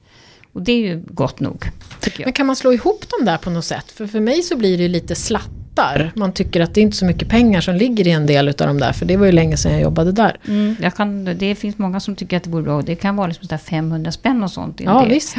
Och 0.53 0.61
det 0.61 0.71
är 0.71 0.77
ju 0.77 1.03
gott 1.07 1.39
nog, 1.39 1.65
Men 2.23 2.33
kan 2.33 2.45
man 2.45 2.55
slå 2.55 2.73
ihop 2.73 3.05
dem 3.09 3.25
där 3.25 3.37
på 3.37 3.49
något 3.49 3.65
sätt? 3.65 3.91
För 3.91 4.07
för 4.07 4.19
mig 4.19 4.41
så 4.41 4.57
blir 4.57 4.77
det 4.77 4.87
lite 4.87 5.15
slattar. 5.15 6.11
Man 6.15 6.31
tycker 6.31 6.61
att 6.61 6.73
det 6.73 6.81
är 6.81 6.83
inte 6.83 6.97
så 6.97 7.05
mycket 7.05 7.29
pengar 7.29 7.61
som 7.61 7.75
ligger 7.75 8.07
i 8.07 8.11
en 8.11 8.25
del 8.25 8.47
av 8.47 8.53
de 8.53 8.79
där, 8.79 8.93
för 8.93 9.05
det 9.05 9.17
var 9.17 9.25
ju 9.25 9.31
länge 9.31 9.57
sedan 9.57 9.71
jag 9.71 9.81
jobbade 9.81 10.11
där. 10.11 10.37
Mm, 10.47 10.91
kan, 10.95 11.25
det 11.25 11.55
finns 11.55 11.77
många 11.77 11.99
som 11.99 12.15
tycker 12.15 12.37
att 12.37 12.43
det 12.43 12.49
vore 12.49 12.63
bra. 12.63 12.81
Det 12.81 12.95
kan 12.95 13.15
vara 13.15 13.27
liksom 13.27 13.57
500 13.57 14.11
spänn 14.11 14.43
och 14.43 14.51
sånt. 14.51 14.79
Ja, 14.79 15.05
visst. 15.05 15.35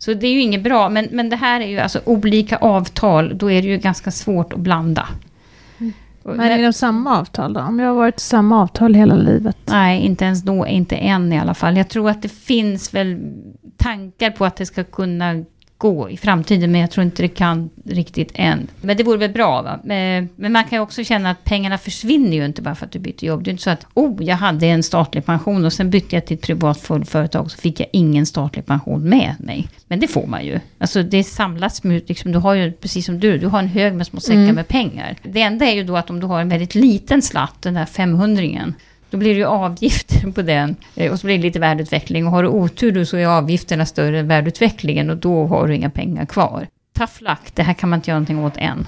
Så 0.00 0.14
det 0.14 0.26
är 0.26 0.32
ju 0.32 0.40
inget 0.40 0.62
bra, 0.62 0.88
men, 0.88 1.08
men 1.10 1.30
det 1.30 1.36
här 1.36 1.60
är 1.60 1.66
ju 1.66 1.78
alltså 1.78 2.00
olika 2.04 2.56
avtal, 2.56 3.38
då 3.38 3.50
är 3.50 3.62
det 3.62 3.68
ju 3.68 3.78
ganska 3.78 4.10
svårt 4.10 4.52
att 4.52 4.58
blanda. 4.58 5.08
Mm. 5.78 5.92
Men 6.22 6.40
är 6.40 6.58
det 6.58 6.72
samma 6.72 7.18
avtal 7.18 7.52
då? 7.52 7.60
Om 7.60 7.78
jag 7.78 7.86
har 7.86 7.94
varit 7.94 8.18
i 8.18 8.20
samma 8.20 8.62
avtal 8.62 8.94
hela 8.94 9.14
livet? 9.14 9.56
Nej, 9.64 10.00
inte 10.00 10.24
ens 10.24 10.42
då, 10.42 10.66
inte 10.66 10.96
än 10.96 11.32
i 11.32 11.38
alla 11.38 11.54
fall. 11.54 11.76
Jag 11.76 11.88
tror 11.88 12.10
att 12.10 12.22
det 12.22 12.28
finns 12.28 12.94
väl 12.94 13.20
tankar 13.76 14.30
på 14.30 14.44
att 14.44 14.56
det 14.56 14.66
ska 14.66 14.84
kunna 14.84 15.44
gå 15.80 16.10
i 16.10 16.16
framtiden, 16.16 16.72
men 16.72 16.80
jag 16.80 16.90
tror 16.90 17.04
inte 17.04 17.22
det 17.22 17.28
kan 17.28 17.70
riktigt 17.84 18.32
än. 18.34 18.68
Men 18.80 18.96
det 18.96 19.02
vore 19.02 19.18
väl 19.18 19.30
bra, 19.30 19.62
va? 19.62 19.80
Men 19.84 20.52
man 20.52 20.64
kan 20.64 20.78
ju 20.78 20.82
också 20.82 21.04
känna 21.04 21.30
att 21.30 21.44
pengarna 21.44 21.78
försvinner 21.78 22.36
ju 22.36 22.44
inte 22.44 22.62
bara 22.62 22.74
för 22.74 22.86
att 22.86 22.92
du 22.92 22.98
byter 22.98 23.24
jobb. 23.24 23.44
Det 23.44 23.50
är 23.50 23.52
inte 23.52 23.62
så 23.62 23.70
att, 23.70 23.86
oh, 23.94 24.24
jag 24.24 24.36
hade 24.36 24.66
en 24.66 24.82
statlig 24.82 25.24
pension 25.24 25.64
och 25.64 25.72
sen 25.72 25.90
bytte 25.90 26.16
jag 26.16 26.26
till 26.26 26.36
ett 26.36 26.42
privat 26.42 26.78
företag 27.04 27.50
så 27.50 27.58
fick 27.58 27.80
jag 27.80 27.88
ingen 27.92 28.26
statlig 28.26 28.66
pension 28.66 29.08
med 29.08 29.34
mig. 29.38 29.68
Men 29.88 30.00
det 30.00 30.08
får 30.08 30.26
man 30.26 30.44
ju. 30.44 30.60
Alltså 30.78 31.02
det 31.02 31.24
samlas, 31.24 31.84
liksom, 31.84 32.32
du 32.32 32.38
har 32.38 32.54
ju, 32.54 32.72
precis 32.72 33.06
som 33.06 33.20
du, 33.20 33.38
du 33.38 33.46
har 33.46 33.58
en 33.58 33.68
hög 33.68 33.94
med 33.94 34.06
små 34.06 34.20
säckar 34.20 34.42
mm. 34.42 34.54
med 34.54 34.68
pengar. 34.68 35.16
Det 35.22 35.42
enda 35.42 35.66
är 35.66 35.74
ju 35.74 35.84
då 35.84 35.96
att 35.96 36.10
om 36.10 36.20
du 36.20 36.26
har 36.26 36.40
en 36.40 36.48
väldigt 36.48 36.74
liten 36.74 37.22
slatt, 37.22 37.62
den 37.62 37.74
där 37.74 37.86
500 37.86 38.42
då 39.10 39.16
blir 39.16 39.30
det 39.34 39.38
ju 39.38 39.44
avgifter 39.46 40.30
på 40.32 40.42
den 40.42 40.76
eh, 40.94 41.12
och 41.12 41.20
så 41.20 41.26
blir 41.26 41.36
det 41.36 41.42
lite 41.42 41.58
värdeutveckling. 41.58 42.26
Och 42.26 42.32
har 42.32 42.42
du 42.42 42.48
otur 42.48 42.92
då 42.92 43.04
så 43.04 43.16
är 43.16 43.26
avgifterna 43.26 43.86
större 43.86 44.18
än 44.18 44.28
värdeutvecklingen 44.28 45.10
och 45.10 45.16
då 45.16 45.46
har 45.46 45.68
du 45.68 45.74
inga 45.74 45.90
pengar 45.90 46.26
kvar. 46.26 46.66
tough 46.98 47.12
luck, 47.22 47.54
det 47.54 47.62
här 47.62 47.74
kan 47.74 47.88
man 47.90 47.98
inte 47.98 48.10
göra 48.10 48.18
någonting 48.20 48.44
åt 48.44 48.56
än. 48.56 48.86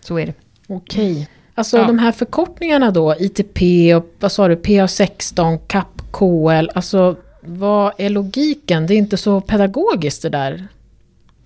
Så 0.00 0.18
är 0.18 0.26
det. 0.26 0.34
Okej. 0.68 1.28
Alltså 1.54 1.76
Ja. 1.78 1.86
de 1.86 1.98
här 1.98 2.12
förkortningarna 2.12 2.90
då, 2.90 3.14
ITP 3.18 3.62
och 3.94 4.14
vad 4.20 4.32
sa 4.32 4.48
du, 4.48 4.54
PA16, 4.54 5.58
CAP, 5.66 6.02
KL, 6.10 6.70
alltså 6.74 7.16
vad 7.40 7.92
är 7.98 8.08
logiken? 8.08 8.86
Det 8.86 8.94
är 8.94 8.98
inte 8.98 9.16
så 9.16 9.40
pedagogiskt 9.40 10.22
det 10.22 10.28
där. 10.28 10.68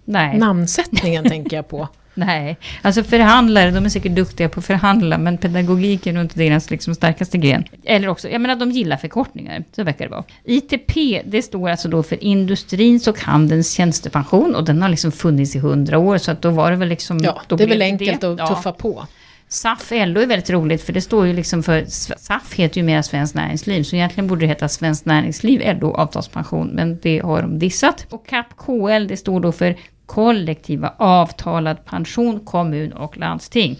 Nej. 0.05 0.39
Namnsättningen 0.39 1.25
tänker 1.25 1.57
jag 1.57 1.69
på. 1.69 1.89
Nej, 2.15 2.57
alltså 2.83 3.05
förhandlare, 3.05 3.71
de 3.71 3.85
är 3.85 3.89
säkert 3.89 4.13
duktiga 4.15 4.49
på 4.49 4.61
att 4.61 4.67
förhandla, 4.67 5.19
men 5.19 5.39
pedagogik 5.39 6.07
är 6.07 6.13
nog 6.13 6.25
inte 6.25 6.39
deras 6.39 6.71
liksom 6.71 6.95
starkaste 6.95 7.39
gren. 7.39 7.65
Eller 7.85 8.09
också, 8.09 8.29
jag 8.29 8.41
menar 8.41 8.57
de 8.57 8.71
gillar 8.71 8.97
förkortningar, 8.97 9.65
så 9.77 9.85
verkar 9.85 10.05
det 10.05 10.11
vara. 10.11 10.25
ITP, 10.45 11.23
det 11.25 11.43
står 11.43 11.71
alltså 11.71 11.89
då 11.89 12.03
för 12.03 12.25
Industrins 12.25 13.07
och 13.09 13.21
Handelns 13.21 13.73
tjänstepension, 13.73 14.55
och 14.55 14.65
den 14.65 14.83
har 14.83 14.89
liksom 14.89 15.13
funnits 15.13 15.57
i 15.57 15.59
hundra 15.59 15.99
år, 15.99 16.19
så 16.19 16.31
att 16.31 16.43
då 16.43 16.51
var 16.51 16.71
det 16.71 16.77
väl 16.77 16.89
liksom... 16.89 17.19
Ja, 17.23 17.43
det 17.49 17.65
är 17.65 17.69
väl 17.69 17.83
enkelt 17.83 18.21
det. 18.21 18.33
att 18.33 18.39
Ja. 18.39 18.47
tuffa 18.47 18.73
på. 18.73 19.07
SAF 19.49 19.91
LO 19.91 20.21
är 20.21 20.27
väldigt 20.27 20.51
roligt, 20.51 20.83
för 20.83 20.93
det 20.93 21.01
står 21.01 21.27
ju 21.27 21.33
liksom 21.33 21.63
för... 21.63 21.85
SAF 21.89 22.55
heter 22.55 22.77
ju 22.81 22.83
mer 22.87 23.03
Svenskt 23.03 23.35
Näringsliv, 23.35 23.83
så 23.83 23.97
egentligen 23.97 24.27
borde 24.29 24.41
det 24.41 24.47
heta 24.47 24.69
Svenskt 24.69 25.07
Näringsliv 25.07 25.79
LO 25.81 25.95
avtalspension, 25.95 26.69
men 26.69 26.99
det 27.03 27.19
har 27.19 27.43
de 27.43 27.59
dissat. 27.59 28.07
Och 28.11 28.27
CAP 28.27 28.47
KL, 28.57 29.07
det 29.09 29.17
står 29.17 29.41
då 29.41 29.53
för 29.53 29.77
kollektiva 30.07 30.95
avtalad 30.97 31.85
pension, 31.85 32.41
kommun 32.41 32.93
och 32.93 33.17
landsting. 33.17 33.79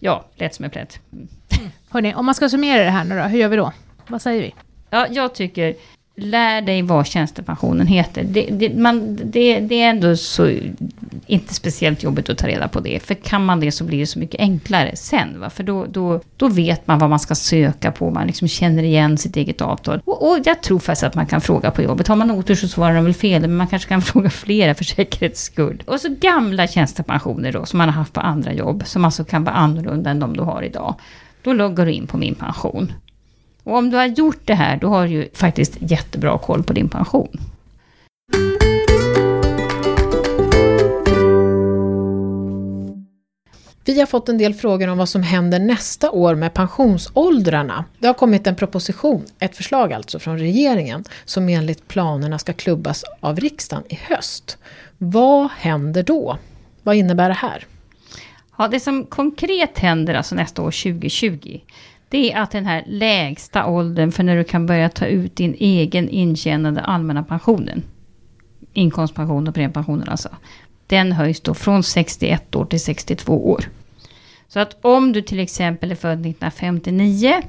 Ja, 0.00 0.24
lätt 0.34 0.54
som 0.54 0.64
en 0.64 0.70
plätt. 0.70 0.98
Hörni, 1.90 2.14
om 2.14 2.26
man 2.26 2.34
ska 2.34 2.48
summera 2.48 2.84
det 2.84 2.90
här 2.90 3.04
nu 3.04 3.18
då, 3.18 3.22
hur 3.22 3.38
gör 3.38 3.48
vi 3.48 3.56
då? 3.56 3.72
Vad 4.08 4.22
säger 4.22 4.42
vi? 4.42 4.54
Ja, 4.90 5.06
jag 5.10 5.34
tycker, 5.34 5.74
lär 6.16 6.62
dig 6.62 6.82
vad 6.82 7.06
tjänstepensionen 7.06 7.86
heter. 7.86 8.24
Det, 8.24 8.46
det, 8.50 8.74
man, 8.74 9.16
det, 9.24 9.60
det 9.60 9.82
är 9.82 9.90
ändå 9.90 10.16
så, 10.16 10.50
inte 11.26 11.54
speciellt 11.54 12.02
jobbigt 12.02 12.30
att 12.30 12.38
ta 12.38 12.46
reda 12.46 12.68
på 12.68 12.80
det. 12.80 13.02
För 13.02 13.14
kan 13.14 13.44
man 13.44 13.60
det 13.60 13.72
så 13.72 13.84
blir 13.84 13.98
det 13.98 14.06
så 14.06 14.18
mycket 14.18 14.40
enklare 14.40 14.96
sen. 14.96 15.40
Va? 15.40 15.50
För 15.50 15.62
då, 15.62 15.86
då, 15.86 16.20
då 16.36 16.48
vet 16.48 16.86
man 16.86 16.98
vad 16.98 17.10
man 17.10 17.18
ska 17.20 17.34
söka 17.34 17.92
på, 17.92 18.10
man 18.10 18.26
liksom 18.26 18.48
känner 18.48 18.82
igen 18.82 19.18
sitt 19.18 19.36
eget 19.36 19.60
avtal. 19.60 20.00
Och, 20.04 20.30
och 20.30 20.38
jag 20.44 20.62
tror 20.62 20.78
faktiskt 20.78 21.04
att 21.04 21.14
man 21.14 21.26
kan 21.26 21.40
fråga 21.40 21.70
på 21.70 21.82
jobbet. 21.82 22.08
Har 22.08 22.16
man 22.16 22.30
otur 22.30 22.54
så 22.54 22.68
svarar 22.68 22.94
de 22.94 23.04
väl 23.04 23.14
fel, 23.14 23.40
men 23.40 23.56
man 23.56 23.66
kanske 23.66 23.88
kan 23.88 24.02
fråga 24.12 24.30
flera 24.30 24.74
för 24.74 24.84
säkerhets 24.84 25.42
skull. 25.42 25.82
Och 25.86 26.00
så 26.00 26.08
gamla 26.20 26.66
tjänstepensioner 26.66 27.52
då, 27.52 27.66
som 27.66 27.78
man 27.78 27.88
har 27.88 27.94
haft 27.96 28.12
på 28.12 28.20
andra 28.20 28.52
jobb, 28.52 28.82
som 28.86 29.04
alltså 29.04 29.24
kan 29.24 29.44
vara 29.44 29.54
annorlunda 29.54 30.10
än 30.10 30.20
de 30.20 30.36
du 30.36 30.42
har 30.42 30.62
idag. 30.62 30.94
Då 31.42 31.52
loggar 31.52 31.86
du 31.86 31.92
in 31.92 32.06
på 32.06 32.16
min 32.16 32.34
pension. 32.34 32.92
Och 33.64 33.76
om 33.76 33.90
du 33.90 33.96
har 33.96 34.06
gjort 34.06 34.40
det 34.44 34.54
här, 34.54 34.76
då 34.76 34.88
har 34.88 35.06
du 35.06 35.12
ju 35.12 35.28
faktiskt 35.34 35.76
jättebra 35.78 36.38
koll 36.38 36.62
på 36.62 36.72
din 36.72 36.88
pension. 36.88 37.28
Vi 43.86 44.00
har 44.00 44.06
fått 44.06 44.28
en 44.28 44.38
del 44.38 44.54
frågor 44.54 44.88
om 44.88 44.98
vad 44.98 45.08
som 45.08 45.22
händer 45.22 45.58
nästa 45.58 46.10
år 46.10 46.34
med 46.34 46.54
pensionsåldrarna. 46.54 47.84
Det 47.98 48.06
har 48.06 48.14
kommit 48.14 48.46
en 48.46 48.56
proposition, 48.56 49.24
ett 49.38 49.56
förslag 49.56 49.92
alltså 49.92 50.18
från 50.18 50.38
regeringen, 50.38 51.04
som 51.24 51.48
enligt 51.48 51.88
planerna 51.88 52.38
ska 52.38 52.52
klubbas 52.52 53.04
av 53.20 53.40
riksdagen 53.40 53.84
i 53.88 53.94
höst. 53.94 54.58
Vad 54.98 55.50
händer 55.50 56.02
då? 56.02 56.38
Vad 56.82 56.96
innebär 56.96 57.28
det 57.28 57.34
här? 57.34 57.66
Ja, 58.58 58.68
det 58.68 58.80
som 58.80 59.04
konkret 59.04 59.78
händer 59.78 60.14
alltså 60.14 60.34
nästa 60.34 60.62
år 60.62 60.70
2020, 60.70 61.60
det 62.14 62.32
är 62.32 62.40
att 62.40 62.50
den 62.50 62.66
här 62.66 62.84
lägsta 62.86 63.66
åldern 63.66 64.12
för 64.12 64.22
när 64.22 64.36
du 64.36 64.44
kan 64.44 64.66
börja 64.66 64.88
ta 64.88 65.06
ut 65.06 65.36
din 65.36 65.54
egen 65.58 66.08
intjänade 66.08 66.80
allmänna 66.80 67.22
pensionen, 67.22 67.82
inkomstpension 68.72 69.48
och 69.48 69.54
premiepensionen 69.54 70.08
alltså, 70.08 70.28
den 70.86 71.12
höjs 71.12 71.40
då 71.40 71.54
från 71.54 71.82
61 71.82 72.56
år 72.56 72.64
till 72.64 72.80
62 72.80 73.50
år. 73.50 73.64
Så 74.48 74.60
att 74.60 74.84
om 74.84 75.12
du 75.12 75.22
till 75.22 75.40
exempel 75.40 75.90
är 75.90 75.94
född 75.94 76.12
1959 76.12 77.42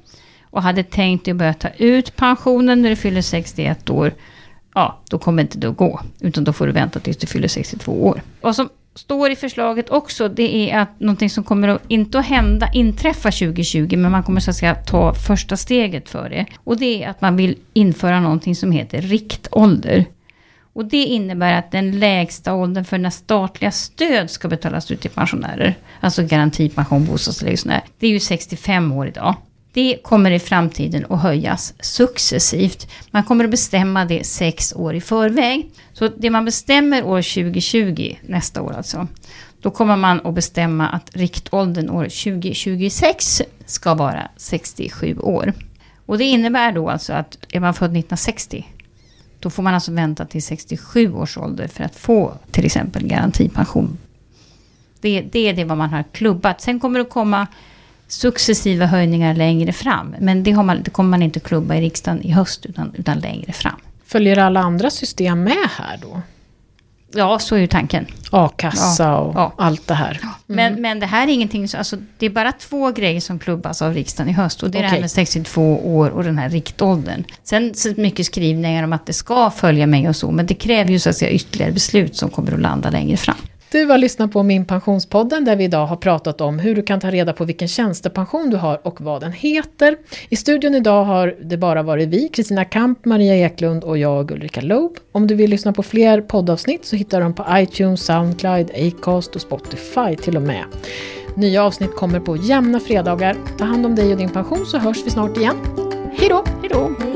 och 0.44 0.64
hade 0.64 0.84
tänkt 0.84 1.26
dig 1.26 1.32
att 1.32 1.38
börja 1.38 1.54
ta 1.54 1.70
ut 1.70 2.16
pensionen 2.16 2.82
när 2.82 2.90
du 2.90 2.96
fyller 2.96 3.22
61 3.22 3.90
år, 3.90 4.14
ja, 4.74 5.02
då 5.10 5.20
kommer 5.20 5.44
inte 5.44 5.58
det 5.58 5.70
att 5.70 5.78
gå. 5.78 6.02
Utan 6.20 6.44
då 6.44 6.54
får 6.54 6.68
du 6.68 6.74
vänta 6.74 7.00
tills 7.00 7.18
du 7.18 7.28
fyller 7.28 7.48
62 7.48 8.06
år. 8.06 8.22
Vad 8.42 8.56
som 8.56 8.70
står 8.96 9.32
i 9.32 9.36
förslaget 9.36 9.90
också, 9.90 10.30
det 10.30 10.72
är 10.72 10.80
att 10.80 11.00
någonting 11.00 11.30
som 11.30 11.44
kommer 11.44 11.68
att, 11.68 11.82
inte 11.88 12.20
att 12.20 12.26
hända, 12.26 12.70
inträffa 12.74 13.32
2020, 13.32 13.98
men 13.98 14.12
man 14.12 14.24
kommer 14.24 14.40
så 14.40 14.50
att 14.50 14.58
säga 14.58 14.76
ta 14.76 15.14
första 15.14 15.58
steget 15.58 16.10
för 16.10 16.30
det. 16.30 16.46
Och 16.64 16.78
det 16.78 17.04
är 17.04 17.10
att 17.10 17.22
man 17.22 17.36
vill 17.38 17.58
införa 17.74 18.20
någonting 18.20 18.56
som 18.56 18.72
heter 18.72 19.02
riktålder. 19.02 20.06
Och 20.74 20.86
det 20.86 21.04
innebär 21.04 21.54
att 21.54 21.72
den 21.72 22.00
lägsta 22.00 22.54
åldern 22.54 22.86
för 22.86 22.98
när 22.98 23.10
statliga 23.10 23.72
stöd 23.72 24.30
ska 24.30 24.48
betalas 24.48 24.92
ut 24.92 25.02
till 25.02 25.12
pensionärer, 25.12 25.76
alltså 26.00 26.24
garantipension, 26.24 27.06
bostadstillägg 27.06 27.54
och 27.54 27.60
sådär, 27.60 27.82
det 28.00 28.08
är 28.08 28.12
ju 28.12 28.20
65 28.20 28.92
år 28.92 29.08
idag. 29.08 29.36
Det 29.76 29.98
kommer 30.04 30.32
i 30.32 30.40
framtiden 30.40 31.06
att 31.10 31.22
höjas 31.22 31.74
successivt. 31.80 32.88
Man 33.12 33.24
kommer 33.24 33.44
att 33.44 33.52
bestämma 33.52 34.06
det 34.06 34.26
sex 34.26 34.74
år 34.74 34.96
i 34.96 35.02
förväg. 35.02 35.72
Så 35.94 36.08
det 36.08 36.30
man 36.30 36.46
bestämmer 36.46 37.04
år 37.04 37.22
2020, 37.22 38.16
nästa 38.22 38.62
år 38.62 38.74
alltså, 38.74 39.08
då 39.62 39.72
kommer 39.72 39.96
man 39.96 40.28
att 40.28 40.34
bestämma 40.34 40.88
att 40.88 41.10
riktåldern 41.14 41.90
år 41.90 42.04
2026 42.04 43.42
ska 43.66 43.94
vara 43.94 44.28
67 44.38 45.18
år. 45.18 45.54
Och 46.06 46.18
det 46.18 46.24
innebär 46.24 46.72
då 46.72 46.90
alltså 46.90 47.14
att 47.14 47.38
är 47.52 47.60
man 47.60 47.74
född 47.74 47.90
1960 47.90 48.66
då 49.40 49.50
får 49.50 49.64
man 49.64 49.74
alltså 49.74 49.92
vänta 49.92 50.26
till 50.26 50.44
67 50.44 51.14
års 51.14 51.38
ålder 51.38 51.68
för 51.68 51.84
att 51.84 51.96
få 51.96 52.34
till 52.52 52.66
exempel 52.66 53.08
garantipension. 53.08 53.98
Det, 55.02 55.22
det 55.22 55.40
är 55.40 55.54
det 55.54 55.64
vad 55.64 55.78
man 55.78 55.90
har 55.90 56.04
klubbat. 56.12 56.62
Sen 56.62 56.80
kommer 56.80 57.00
det 57.00 57.06
komma 57.06 57.48
successiva 58.08 58.86
höjningar 58.86 59.36
längre 59.36 59.74
fram. 59.74 60.16
Men 60.20 60.44
det, 60.44 60.54
man, 60.56 60.84
det 60.84 60.92
kommer 60.92 61.10
man 61.10 61.22
inte 61.22 61.40
klubba 61.40 61.76
i 61.76 61.82
riksdagen 61.82 62.22
i 62.22 62.32
höst 62.32 62.66
utan, 62.66 62.92
utan 62.98 63.20
längre 63.20 63.54
fram. 63.54 63.80
Följer 64.08 64.38
alla 64.38 64.60
andra 64.60 64.90
system 64.90 65.44
med 65.44 65.70
här 65.78 66.00
då? 66.02 66.22
Ja, 67.18 67.40
så 67.40 67.56
är 67.56 67.60
ju 67.60 67.68
tanken. 67.68 68.06
A-kassa 68.32 69.04
Ja, 69.04 69.18
och 69.18 69.36
ja. 69.36 69.54
allt 69.58 69.88
det 69.88 69.94
här. 69.94 70.20
Men, 70.48 70.82
men 70.82 71.00
det 71.00 71.06
här 71.06 71.28
är 71.28 71.32
ingenting, 71.32 71.68
så- 71.68 71.78
alltså, 71.78 71.98
det 72.18 72.26
är 72.26 72.30
bara 72.30 72.52
två 72.52 72.92
grejer 72.92 73.20
som 73.22 73.40
klubbas 73.40 73.82
av 73.82 73.94
riksdagen 73.94 74.30
i 74.30 74.34
höst. 74.34 74.64
Och 74.64 74.72
det 74.72 74.78
är 74.78 74.82
det 74.84 74.90
här 74.90 75.00
med 75.02 75.12
62 75.12 75.96
år 75.98 76.10
och 76.10 76.24
den 76.24 76.38
här 76.38 76.50
riktåldern. 76.50 77.24
Sen 77.44 77.74
så 77.74 77.94
mycket 77.98 78.26
skrivningar 78.26 78.84
om 78.84 78.94
att 78.94 79.06
det 79.06 79.14
ska 79.14 79.52
följa 79.52 79.88
med 79.88 80.10
och 80.10 80.16
så. 80.16 80.32
Men 80.32 80.46
det 80.46 80.54
kräver 80.54 80.92
ju 80.92 81.00
så 81.00 81.10
att 81.10 81.16
säga 81.16 81.32
ytterligare 81.32 81.72
beslut 81.72 82.16
som 82.16 82.30
kommer 82.30 82.52
att 82.52 82.60
landa 82.62 82.90
längre 82.90 83.18
fram. 83.18 83.36
Du 83.76 83.86
har 83.86 83.98
lyssnat 83.98 84.32
på 84.32 84.44
Min 84.44 84.66
Pensionspodden 84.66 85.46
där 85.46 85.56
vi 85.56 85.64
idag 85.64 85.86
har 85.86 85.96
pratat 85.96 86.42
om 86.42 86.60
hur 86.60 86.76
du 86.76 86.84
kan 86.84 87.00
ta 87.00 87.12
reda 87.12 87.34
på 87.34 87.46
vilken 87.46 87.68
tjänstepension 87.68 88.50
du 88.50 88.58
har 88.58 88.88
och 88.88 89.02
vad 89.02 89.22
den 89.22 89.32
heter. 89.32 89.98
I 90.30 90.36
studion 90.36 90.76
idag 90.76 91.04
har 91.04 91.36
det 91.42 91.58
bara 91.58 91.84
varit 91.84 92.10
vi, 92.10 92.30
Kristina 92.30 92.66
Kamp, 92.66 93.06
Maria 93.06 93.36
Eklund 93.36 93.84
och 93.84 93.98
jag, 93.98 94.32
Ulrika 94.32 94.62
Loob. 94.62 94.98
Om 95.12 95.28
du 95.28 95.36
vill 95.36 95.50
lyssna 95.50 95.74
på 95.74 95.84
fler 95.84 96.22
poddavsnitt 96.22 96.86
så 96.86 96.96
hittar 96.96 97.18
du 97.18 97.24
dem 97.24 97.34
på 97.34 97.46
iTunes, 97.50 98.06
Soundcloud, 98.06 98.72
Acast 98.72 99.36
och 99.36 99.42
Spotify 99.42 100.16
till 100.16 100.38
och 100.38 100.44
med. 100.44 100.66
Nya 101.36 101.64
avsnitt 101.64 101.96
kommer 101.96 102.20
på 102.20 102.36
jämna 102.36 102.80
fredagar. 102.80 103.38
Ta 103.58 103.66
hand 103.66 103.86
om 103.86 103.96
dig 103.96 104.12
och 104.12 104.18
din 104.18 104.30
pension 104.30 104.66
så 104.66 104.78
hörs 104.78 105.06
vi 105.06 105.10
snart 105.10 105.38
igen. 105.38 105.56
Hej 106.18 106.30
då! 106.30 106.44
Hej 106.62 106.70
då! 106.70 107.15